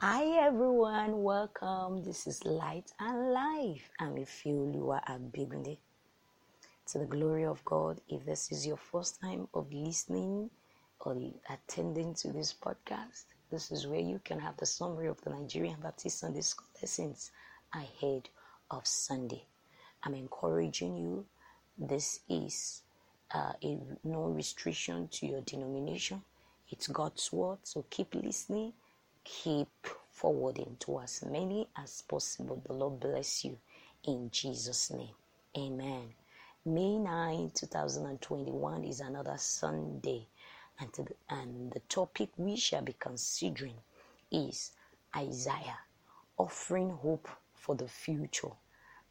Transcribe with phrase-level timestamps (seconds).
[0.00, 2.04] Hi everyone, welcome.
[2.04, 3.90] This is Light and Life.
[3.98, 5.76] I'm Ifeoluwa Abigunde.
[6.86, 10.50] To the glory of God, if this is your first time of listening
[11.00, 11.16] or
[11.50, 15.80] attending to this podcast, this is where you can have the summary of the Nigerian
[15.80, 17.32] Baptist Sunday School lessons
[17.74, 18.28] ahead
[18.70, 19.42] of Sunday.
[20.04, 21.26] I'm encouraging you.
[21.76, 22.82] This is
[23.34, 26.22] uh, a no restriction to your denomination.
[26.70, 28.74] It's God's word, so keep listening
[29.28, 32.62] keep forwarding to as many as possible.
[32.66, 33.58] The Lord bless you
[34.04, 35.14] in Jesus' name.
[35.56, 36.14] Amen.
[36.64, 40.26] May 9, 2021 is another Sunday,
[40.80, 43.74] and, the, and the topic we shall be considering
[44.30, 44.72] is
[45.14, 45.78] Isaiah
[46.38, 48.52] offering hope for the future.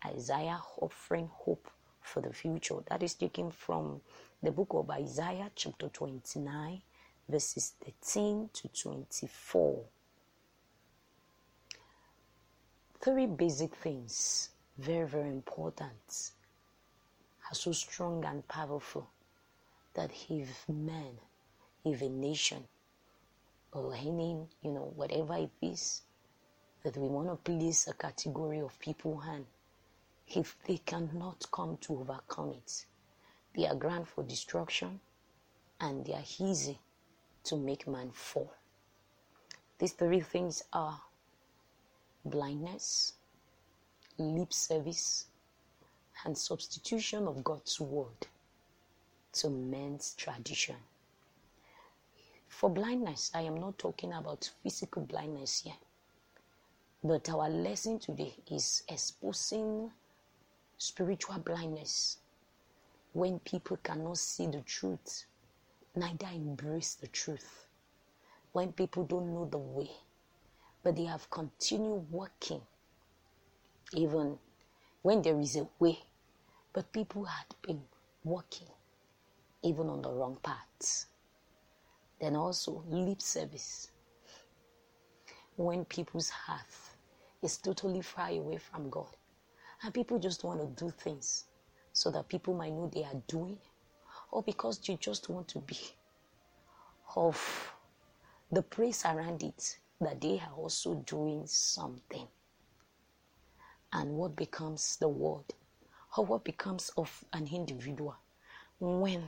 [0.05, 1.69] Isaiah offering hope
[2.01, 2.77] for the future.
[2.89, 4.01] That is taken from
[4.41, 6.81] the book of Isaiah, chapter 29,
[7.29, 9.83] verses 13 to 24.
[12.99, 16.31] Three basic things, very, very important,
[17.49, 19.09] are so strong and powerful
[19.93, 21.17] that if man,
[21.85, 22.63] if a nation,
[23.71, 26.01] or any, you know, whatever it is,
[26.83, 29.45] that we want to place a category of people and
[30.27, 32.85] if they cannot come to overcome it,
[33.55, 34.99] they are grand for destruction
[35.79, 36.79] and they are easy
[37.43, 38.51] to make man fall.
[39.79, 40.99] These three things are
[42.25, 43.13] blindness,
[44.17, 45.25] lip service,
[46.25, 48.27] and substitution of God's word
[49.33, 50.75] to men's tradition.
[52.47, 55.77] For blindness, I am not talking about physical blindness here,
[57.03, 59.91] but our lesson today is exposing
[60.77, 62.17] spiritual blindness
[63.13, 65.25] when people cannot see the truth,
[65.95, 67.67] neither embrace the truth,
[68.53, 69.91] when people don't know the way
[70.87, 72.61] but they have continued working
[73.93, 74.39] even
[75.01, 75.99] when there is a way.
[76.71, 77.81] But people had been
[78.23, 78.69] working
[79.63, 81.07] even on the wrong paths.
[82.21, 83.91] Then also lip service.
[85.57, 86.71] When people's heart
[87.43, 89.13] is totally far away from God,
[89.83, 91.47] and people just want to do things
[91.91, 93.57] so that people might know they are doing,
[94.31, 95.77] or because you just want to be
[97.17, 97.73] of
[98.53, 102.27] the praise around it that they are also doing something.
[103.93, 105.45] And what becomes the word,
[106.15, 108.15] or what becomes of an individual
[108.79, 109.23] when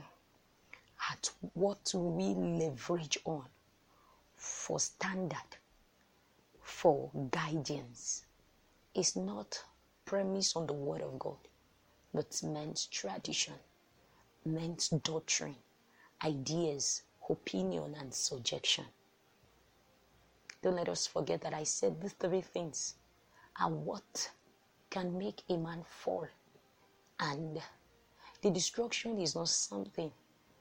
[1.10, 3.46] at what we leverage on
[4.36, 5.56] for standard,
[6.62, 8.24] for guidance,
[8.94, 9.64] is not
[10.04, 11.38] premised on the word of God,
[12.14, 13.54] but men's tradition,
[14.44, 15.56] men's doctrine,
[16.24, 18.84] ideas, opinion, and suggestion.
[20.62, 22.94] Don't let us forget that I said these three things
[23.60, 24.30] are what
[24.90, 26.26] can make a man fall.
[27.18, 27.60] And
[28.42, 30.10] the destruction is not something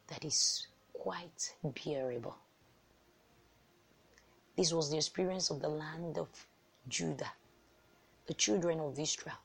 [0.07, 2.37] that is quite bearable.
[4.55, 6.27] This was the experience of the land of
[6.87, 7.31] Judah,
[8.27, 9.37] the children of Israel.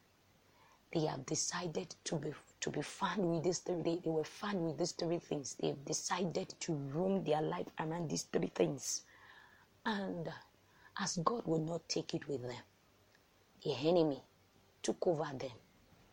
[0.92, 3.82] They have decided to be to be fun with these three.
[3.82, 5.56] They, they were fun with these three things.
[5.60, 9.02] They have decided to roam their life around these three things.
[9.84, 10.32] And
[10.98, 12.62] as God would not take it with them,
[13.64, 14.22] the enemy
[14.82, 15.50] took over them.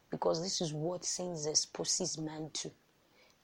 [0.10, 2.72] Because this is what Saints exposes man to.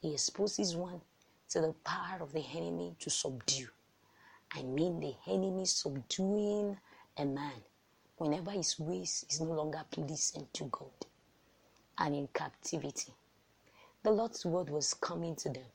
[0.01, 1.01] He exposes one
[1.49, 3.67] to the power of the enemy to subdue.
[4.53, 6.77] I mean, the enemy subduing
[7.17, 7.61] a man
[8.17, 11.05] whenever his ways is no longer pleasing to God
[11.97, 13.13] and in captivity.
[14.03, 15.65] The Lord's word was coming to them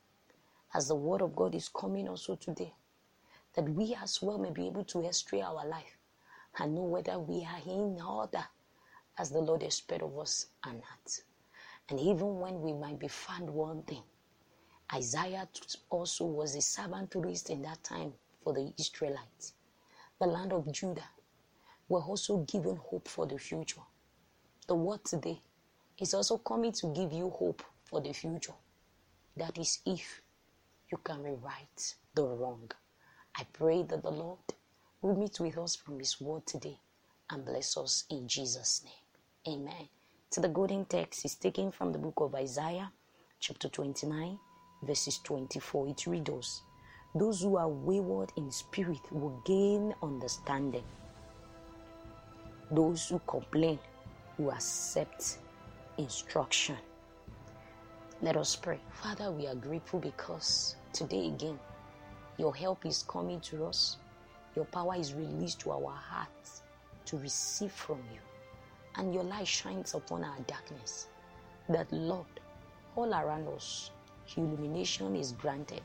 [0.73, 2.73] as the word of God is coming also today
[3.53, 5.97] that we as well may be able to estray our life
[6.59, 8.45] and know whether we are in order
[9.17, 11.19] as the Lord expects of us or not.
[11.89, 14.03] And even when we might be found wanting,
[14.93, 15.47] Isaiah
[15.89, 18.13] also was a servant raised in that time
[18.43, 19.53] for the Israelites.
[20.19, 21.09] The land of Judah
[21.89, 23.81] were also given hope for the future.
[24.67, 25.41] The word today
[25.99, 28.53] is also coming to give you hope for the future.
[29.35, 30.21] That is if
[30.91, 32.71] you can rewrite the wrong.
[33.35, 34.39] I pray that the Lord
[35.01, 36.77] will meet with us from His word today
[37.31, 39.55] and bless us in Jesus' name.
[39.55, 39.89] Amen.
[40.31, 42.91] To the golden text is taken from the book of Isaiah,
[43.39, 44.37] chapter 29,
[44.83, 45.87] verses 24.
[45.89, 46.61] It reads
[47.15, 50.83] Those who are wayward in spirit will gain understanding.
[52.69, 53.79] Those who complain
[54.37, 55.39] will accept
[55.97, 56.77] instruction.
[58.21, 58.79] Let us pray.
[58.91, 61.59] Father, we are grateful because today again
[62.43, 63.95] your help is coming to us.
[64.53, 66.61] your power is released to our hearts
[67.05, 68.19] to receive from you.
[68.95, 71.07] And your light shines upon our darkness.
[71.69, 72.41] That, Lord,
[72.97, 73.91] all around us,
[74.35, 75.83] illumination is granted.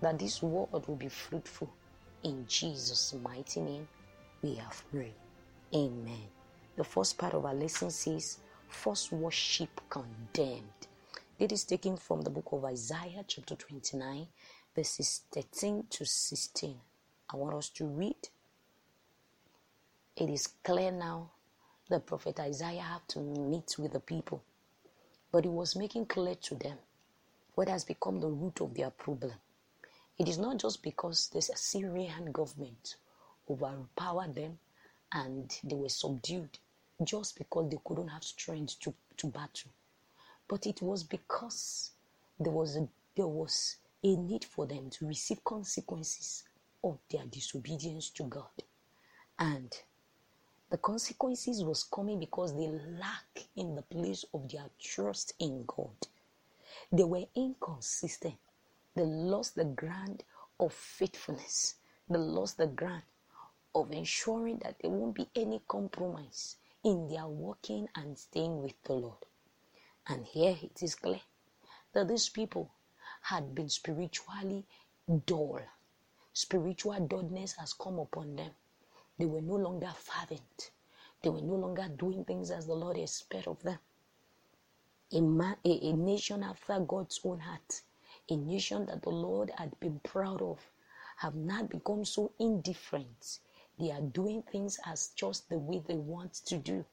[0.00, 1.70] That this world will be fruitful.
[2.24, 3.88] In Jesus' mighty name,
[4.42, 5.14] we have prayed.
[5.72, 6.26] Amen.
[6.76, 10.88] The first part of our lesson says, False worship condemned.
[11.38, 14.26] It is taken from the book of Isaiah, chapter 29,
[14.80, 16.74] verses 13 to 16.
[17.30, 18.16] I want us to read.
[20.16, 21.32] It is clear now
[21.90, 24.42] the prophet Isaiah had to meet with the people,
[25.30, 26.78] but he was making clear to them
[27.56, 29.34] what has become the root of their problem.
[30.18, 32.96] It is not just because the Assyrian government
[33.50, 34.58] overpowered them
[35.12, 36.58] and they were subdued
[37.04, 39.72] just because they couldn't have strength to, to battle.
[40.48, 41.90] But it was because
[42.38, 46.44] there was a there was a need for them to receive consequences
[46.82, 48.64] of their disobedience to God.
[49.38, 49.72] And
[50.70, 56.06] the consequences was coming because they lack in the place of their trust in God.
[56.92, 58.36] They were inconsistent.
[58.94, 60.24] They lost the ground
[60.58, 61.76] of faithfulness.
[62.08, 63.02] They lost the ground
[63.74, 68.94] of ensuring that there won't be any compromise in their walking and staying with the
[68.94, 69.24] Lord.
[70.08, 71.20] And here it is clear
[71.92, 72.70] that these people
[73.20, 74.64] had been spiritually
[75.26, 75.60] dull.
[76.32, 78.50] Spiritual dullness has come upon them.
[79.18, 80.70] They were no longer fervent.
[81.22, 83.78] They were no longer doing things as the Lord expected of them.
[85.12, 87.82] A, man, a, a nation after God's own heart,
[88.28, 90.60] a nation that the Lord had been proud of,
[91.16, 93.40] have not become so indifferent
[93.80, 96.84] they are doing things as just the way they want to do,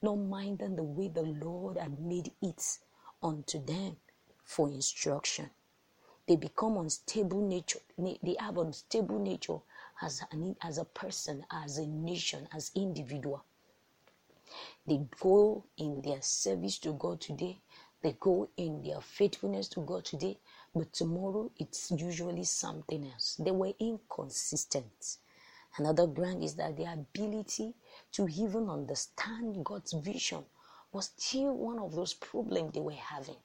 [0.00, 2.78] not minding the way the Lord had made it
[3.20, 3.96] unto them
[4.44, 5.50] for instruction.
[6.26, 7.80] They become unstable nature.
[7.98, 9.58] They have unstable nature
[10.02, 13.44] as a, as a person, as a nation, as individual.
[14.86, 17.60] They go in their service to God today.
[18.02, 20.38] They go in their faithfulness to God today.
[20.74, 23.36] But tomorrow it's usually something else.
[23.36, 25.18] They were inconsistent.
[25.78, 27.74] Another ground is that their ability
[28.12, 30.44] to even understand God's vision
[30.92, 33.36] was still one of those problems they were having.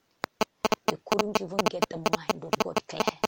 [1.12, 3.18] Couldn't even get the mind of God clear.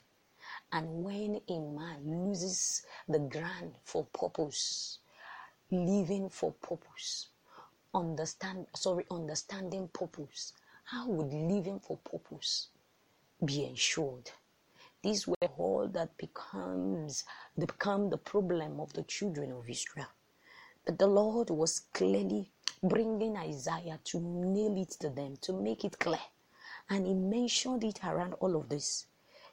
[0.72, 5.00] And when a man loses the ground for purpose,
[5.70, 7.28] living for purpose,
[7.92, 10.54] understand sorry, understanding purpose,
[10.84, 12.68] how would living for purpose
[13.44, 14.30] be ensured?
[15.02, 17.24] These were all that becomes
[17.58, 20.08] become the problem of the children of Israel.
[20.86, 22.50] But the Lord was clearly
[22.82, 26.20] bringing Isaiah to nail it to them, to make it clear.
[26.88, 29.06] And he mentioned it around all of this.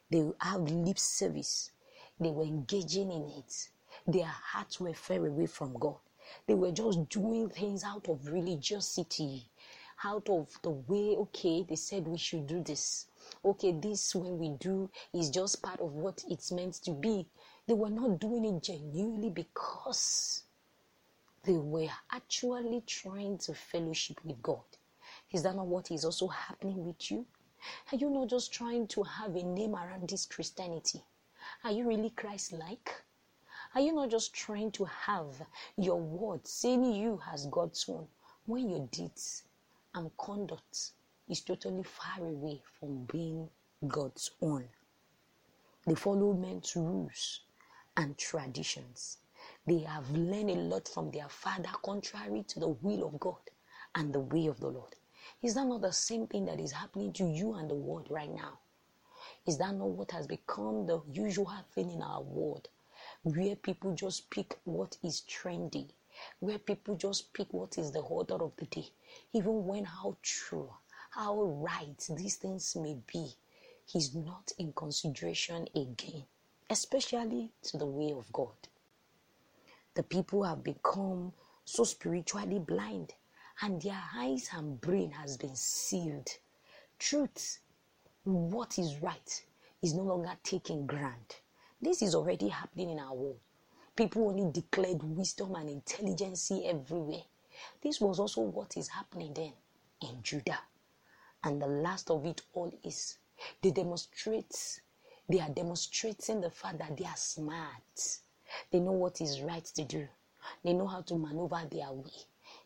[0.10, 1.72] They have lip service.
[2.20, 3.70] They were engaging in it.
[4.06, 6.00] Their hearts were far away from God.
[6.48, 9.50] They were just doing things out of religiosity,
[10.04, 13.08] out of the way, okay, they said we should do this
[13.44, 17.28] okay, this when we do is just part of what it's meant to be.
[17.68, 20.44] They were not doing it genuinely because
[21.44, 24.64] they were actually trying to fellowship with God.
[25.32, 27.26] Is that not what is also happening with you?
[27.92, 31.04] Are you not just trying to have a name around this Christianity?
[31.64, 33.04] Are you really Christ like?
[33.74, 35.42] Are you not just trying to have
[35.78, 38.08] your words saying you as God's own
[38.46, 39.44] when your deeds
[39.94, 40.92] and conduct
[41.30, 43.50] is totally far away from being
[43.88, 44.68] God's own.
[45.86, 47.42] They follow men's rules
[47.98, 49.18] and traditions.
[49.66, 53.42] They have learned a lot from their father, contrary to the will of God
[53.96, 54.96] and the way of the Lord.
[55.42, 58.34] Is that not the same thing that is happening to you and the world right
[58.34, 58.60] now?
[59.46, 62.70] Is that not what has become the usual thing in our world?
[63.24, 65.90] Where people just pick what is trendy,
[66.40, 68.90] where people just pick what is the order of the day,
[69.34, 70.70] even when how true
[71.12, 73.34] how right these things may be,
[73.86, 76.24] he's not in consideration again,
[76.70, 78.56] especially to the way of God.
[79.94, 81.34] The people have become
[81.66, 83.14] so spiritually blind,
[83.64, 86.30] and their eyes and brain has been sealed.
[86.98, 87.60] Truth,
[88.24, 89.44] what is right,
[89.84, 91.36] is no longer taking ground.
[91.80, 93.40] This is already happening in our world.
[93.96, 97.24] People only declared wisdom and intelligence everywhere.
[97.82, 99.54] This was also what is happening then
[100.02, 100.60] in Judah.
[101.44, 103.18] And the last of it all is
[103.62, 104.82] they demonstrate,
[105.30, 108.18] they are demonstrating the fact that they are smart.
[108.72, 110.08] They know what is right to do.
[110.64, 112.12] They know how to maneuver their way.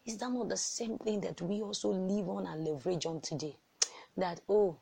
[0.06, 3.56] Is that not the same thing that we also live on and leverage on today?
[4.16, 4.78] That, oh,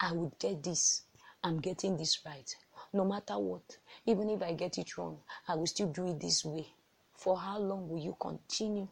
[0.00, 1.02] I would get this.
[1.42, 2.56] I'm getting this right.
[2.92, 6.44] No matter what, even if I get it wrong, I will still do it this
[6.44, 6.66] way.
[7.12, 8.88] For how long will you continue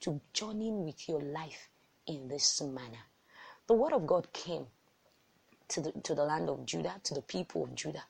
[0.00, 1.68] to journey with your life
[2.06, 3.04] in this manner?
[3.66, 4.66] The word of God came
[5.68, 8.04] to the, to the land of Judah, to the people of Judah.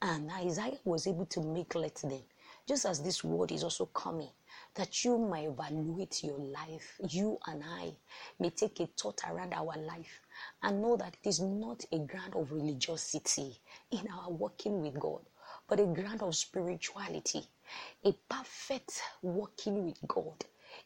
[0.00, 2.22] And Isaiah was able to make let them,
[2.66, 4.30] just as this word is also coming,
[4.74, 7.00] that you may evaluate your life.
[7.08, 7.92] You and I
[8.38, 10.20] may take a thought around our life
[10.62, 13.58] and know that it is not a ground of religiosity
[13.90, 15.22] in our working with God,
[15.68, 17.42] but a ground of spirituality,
[18.04, 20.44] a perfect working with God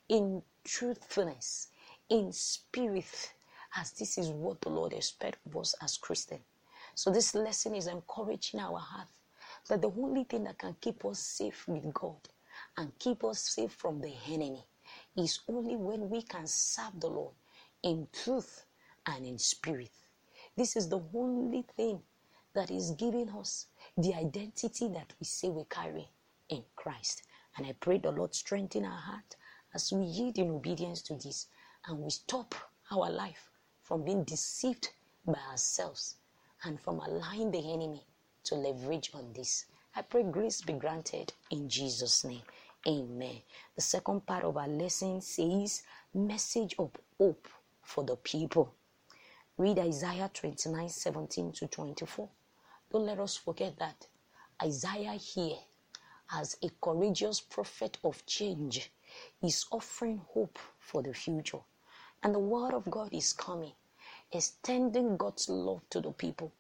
[0.09, 1.69] in truthfulness,
[2.09, 3.33] in spirit,
[3.77, 6.43] as this is what the Lord expects of us as Christians.
[6.95, 9.09] So this lesson is encouraging our heart
[9.69, 12.19] that the only thing that can keep us safe with God
[12.77, 14.65] and keep us safe from the enemy
[15.17, 17.35] is only when we can serve the Lord
[17.83, 18.67] in truth
[19.07, 19.93] and in spirit.
[20.57, 22.03] This is the only thing
[22.55, 26.09] that is giving us the identity that we say we carry
[26.49, 27.23] in Christ.
[27.57, 29.37] And I pray the Lord strengthen our heart
[29.75, 31.49] as we yield in obedience to this
[31.87, 32.55] and we stop
[32.91, 33.51] our life
[33.83, 34.91] from being deceived
[35.27, 36.17] by ourselves
[36.65, 38.03] and from allowing the enemy
[38.45, 39.67] to leverage on this.
[39.97, 42.43] I pray grace be granted in Jesus' name.
[42.87, 43.43] Amen.
[43.77, 45.83] The second part of our lesson says,
[46.15, 47.49] Message of hope
[47.83, 48.75] for the people.
[49.57, 52.29] Read Isaiah 29 17 to 24.
[52.91, 54.07] Don't let us forget that
[54.63, 55.59] Isaiah here,
[56.33, 58.91] as a courageous prophet of change,
[59.43, 61.61] is offering hope for the future.
[62.23, 63.73] And the word of God is coming
[64.33, 66.53] extending God's love to the people,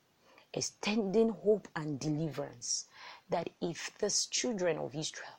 [0.54, 2.86] extending hope and deliverance.
[3.30, 5.38] That if these children of Israel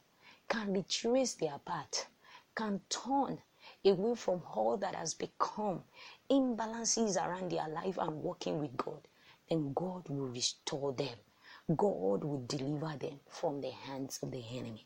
[0.54, 2.06] can retrace their path,
[2.54, 3.40] can turn
[3.84, 5.82] away from all that has become
[6.30, 9.08] imbalances around their life and working with God,
[9.50, 11.18] then God will restore them.
[11.76, 14.86] God will deliver them from the hands of the enemy.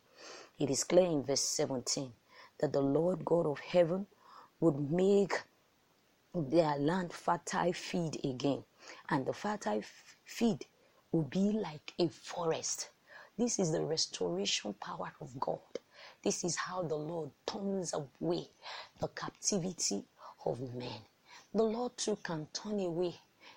[0.58, 2.14] It is clear in verse 17
[2.60, 4.08] that the Lord God of heaven
[4.62, 5.34] would make
[6.34, 8.64] their land fertile feed again.
[9.10, 9.84] And the fertile
[10.24, 10.66] feed
[11.12, 12.90] will be like a forest.
[13.38, 15.60] This is the restoration power of God.
[16.24, 18.48] This is how the Lord turns away
[19.00, 20.04] the captivity
[20.44, 21.02] of men.
[21.54, 23.14] The Lord too can turn away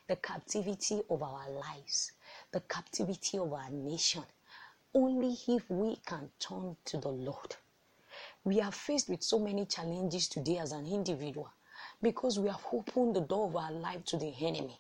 [0.07, 2.13] the captivity of our lives,
[2.53, 4.23] the captivity of our nation,
[4.95, 7.57] only if we can turn to the Lord.
[8.45, 11.49] We are faced with so many challenges today as an individual
[12.03, 14.79] because we have opened the door of our life to the enemy.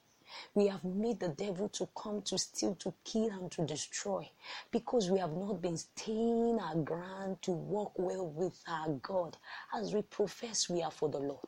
[0.54, 4.28] We have made the devil to come to steal, to kill, and to destroy
[4.70, 9.36] because we have not been staying our ground to walk well with our God
[9.74, 11.46] as we profess we are for the Lord.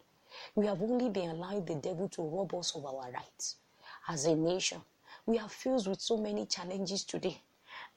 [0.55, 3.57] We have only been allowing the devil to rob us of our rights.
[4.09, 4.81] As a nation,
[5.27, 7.41] we are faced with so many challenges today.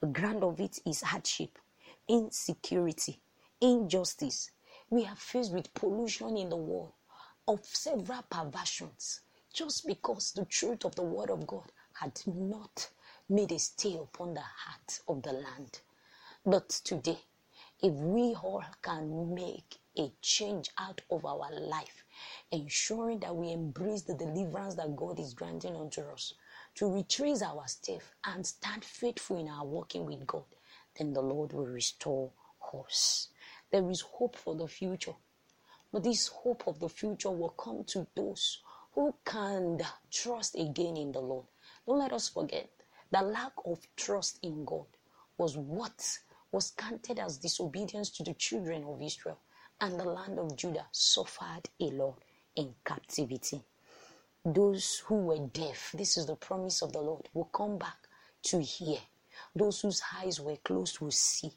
[0.00, 1.58] The ground of it is hardship,
[2.08, 3.18] insecurity,
[3.60, 4.50] injustice.
[4.90, 6.92] We are faced with pollution in the world
[7.48, 9.20] of several perversions
[9.56, 12.90] just because the truth of the word of God had not
[13.26, 15.80] made a stay upon the heart of the land.
[16.44, 17.18] But today,
[17.82, 22.04] if we all can make a change out of our life,
[22.52, 26.34] ensuring that we embrace the deliverance that God is granting unto us,
[26.74, 30.44] to retrace our steps and stand faithful in our walking with God,
[30.98, 32.30] then the Lord will restore
[32.86, 33.30] us.
[33.72, 35.14] There is hope for the future.
[35.90, 38.58] But this hope of the future will come to those
[38.96, 39.78] who can
[40.10, 41.44] trust again in the Lord.
[41.86, 42.70] Don't let us forget
[43.12, 44.86] the lack of trust in God
[45.38, 46.18] was what
[46.50, 49.38] was counted as disobedience to the children of Israel,
[49.80, 52.18] and the land of Judah suffered a lot
[52.56, 53.62] in captivity.
[54.44, 57.98] Those who were deaf, this is the promise of the Lord, will come back
[58.44, 58.98] to hear.
[59.54, 61.52] Those whose eyes were closed will see.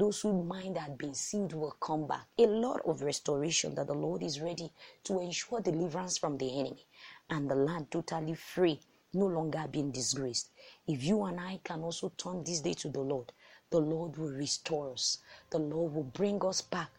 [0.00, 2.26] Those whose mind had been sealed will come back.
[2.38, 4.72] A lot of restoration that the Lord is ready
[5.04, 6.86] to ensure deliverance from the enemy
[7.28, 8.80] and the land totally free,
[9.12, 10.52] no longer being disgraced.
[10.86, 13.30] If you and I can also turn this day to the Lord,
[13.68, 15.18] the Lord will restore us.
[15.50, 16.92] The Lord will bring us back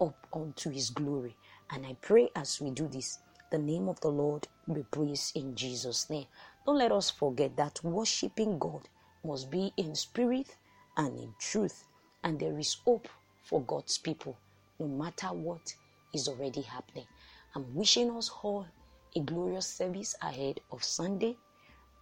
[0.00, 1.34] up unto His glory.
[1.72, 3.18] And I pray as we do this,
[3.50, 6.26] the name of the Lord be praised in Jesus' name.
[6.64, 8.88] Don't let us forget that worshiping God
[9.24, 10.54] must be in spirit
[10.96, 11.82] and in truth
[12.26, 13.08] and there is hope
[13.44, 14.36] for God's people,
[14.80, 15.72] no matter what
[16.12, 17.06] is already happening.
[17.54, 18.66] I'm wishing us all
[19.14, 21.36] a glorious service ahead of Sunday.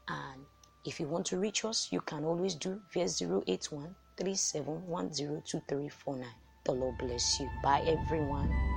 [0.08, 0.40] And
[0.86, 4.24] if you want to reach us, you can always do via 081 The
[6.72, 7.50] Lord bless you.
[7.62, 8.73] Bye, everyone.